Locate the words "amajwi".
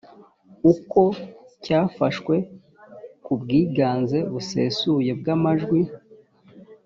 5.35-5.79